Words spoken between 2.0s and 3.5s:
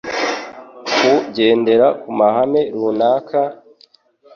ku mahame runaka,